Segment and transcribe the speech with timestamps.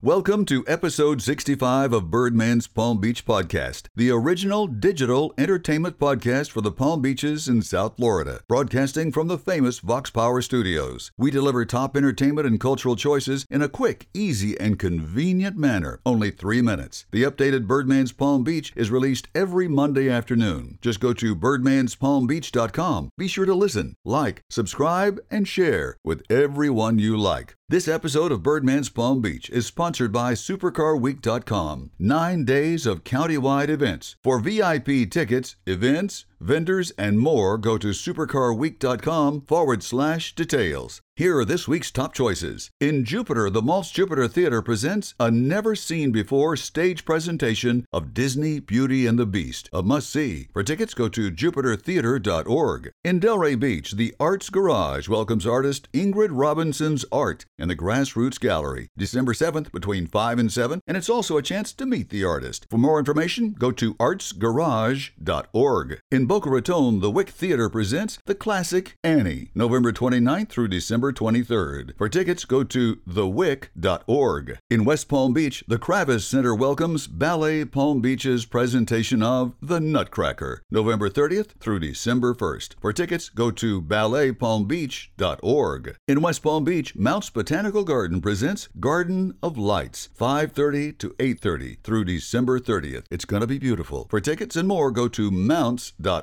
[0.00, 6.60] Welcome to episode 65 of Birdman's Palm Beach Podcast, the original digital entertainment podcast for
[6.60, 11.10] the Palm Beaches in South Florida, broadcasting from the famous Vox Power Studios.
[11.18, 16.30] We deliver top entertainment and cultural choices in a quick, easy, and convenient manner, only
[16.30, 17.06] three minutes.
[17.10, 20.78] The updated Birdman's Palm Beach is released every Monday afternoon.
[20.80, 23.10] Just go to birdmanspalmbeach.com.
[23.18, 27.56] Be sure to listen, like, subscribe, and share with everyone you like.
[27.70, 31.90] This episode of Birdman's Palm Beach is sponsored by SuperCarWeek.com.
[31.98, 34.16] Nine days of countywide events.
[34.24, 41.02] For VIP tickets, events, vendors, and more, go to supercarweek.com forward slash details.
[41.18, 42.70] Here are this week's top choices.
[42.78, 48.60] In Jupiter, the Maltz Jupiter Theater presents a never seen before stage presentation of Disney
[48.60, 50.46] Beauty and the Beast, a must see.
[50.52, 52.92] For tickets, go to jupitertheater.org.
[53.02, 58.86] In Delray Beach, the Arts Garage welcomes artist Ingrid Robinson's art in the Grassroots Gallery,
[58.96, 62.68] December 7th between 5 and 7, and it's also a chance to meet the artist.
[62.70, 66.00] For more information, go to artsgarage.org.
[66.12, 71.96] In Boca Raton, the Wick Theater presents the classic Annie, November 29th through December 23rd.
[71.96, 74.58] For tickets, go to thewick.org.
[74.68, 80.60] In West Palm Beach, the Kravis Center welcomes Ballet Palm Beach's presentation of The Nutcracker,
[80.70, 82.74] November 30th through December 1st.
[82.78, 85.96] For tickets, go to balletpalmbeach.org.
[86.06, 92.04] In West Palm Beach, Mounts Botanical Garden presents Garden of Lights, 5:30 to 8:30 through
[92.04, 93.06] December 30th.
[93.10, 94.06] It's going to be beautiful.
[94.10, 96.17] For tickets and more, go to mounts.org.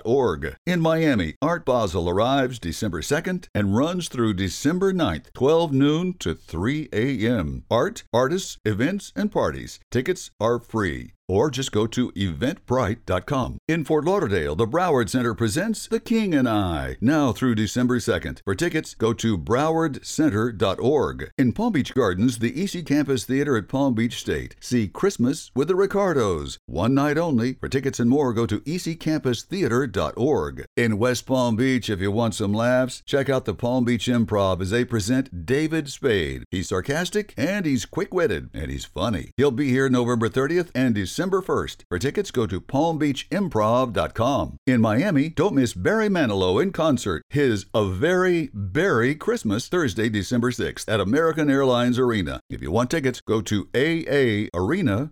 [0.66, 6.36] In Miami, Art Basel arrives December 2nd and runs through December 9th, 12 noon to
[6.36, 7.64] 3 a.m.
[7.72, 9.80] Art, artists, events, and parties.
[9.92, 13.58] Tickets are free or just go to eventbrite.com.
[13.68, 18.42] In Fort Lauderdale, the Broward Center presents The King and I, now through December 2nd.
[18.44, 21.30] For tickets, go to browardcenter.org.
[21.38, 24.56] In Palm Beach Gardens, the Eissey Campus Theater at Palm Beach State.
[24.60, 26.60] See Christmas with the Ricardos.
[26.66, 27.54] One night only.
[27.54, 30.66] For tickets and more, go to eccampustheater.org.
[30.78, 34.62] In West Palm Beach, if you want some laughs, check out the Palm Beach Improv
[34.62, 36.44] as they present David Spade.
[36.52, 39.32] He's sarcastic and he's quick-witted and he's funny.
[39.38, 41.84] He'll be here November 30th and December December 1st.
[41.88, 44.58] For tickets, go to palmbeachimprov.com.
[44.68, 50.52] In Miami, don't miss Barry Manilow in concert, his A Very Barry Christmas, Thursday, December
[50.52, 52.42] 6th at American Airlines Arena.
[52.50, 55.08] If you want tickets, go to aaarena.com.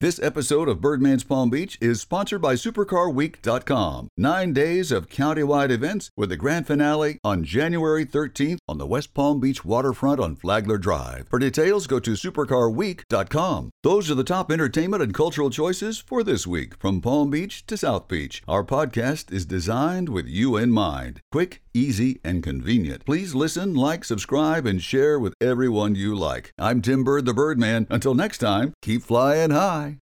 [0.00, 4.08] This episode of Birdman's Palm Beach is sponsored by supercarweek.com.
[4.16, 9.12] Nine days of countywide events with the grand finale on January 13th on the West
[9.12, 11.28] Palm Beach waterfront on Flagler Drive.
[11.28, 13.68] For details, go to supercarweek.com.
[13.82, 17.76] Those are the top entertainment and cultural choices for this week from Palm Beach to
[17.76, 18.40] South Beach.
[18.46, 21.20] Our podcast is designed with you in mind.
[21.32, 23.04] Quick, easy, and convenient.
[23.04, 26.52] Please listen, like, subscribe, and share with everyone you like.
[26.56, 27.88] I'm Tim Bird the Birdman.
[27.90, 29.98] Until next time, keep flying high.